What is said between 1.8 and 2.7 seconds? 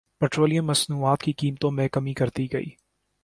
کمی کردی گئی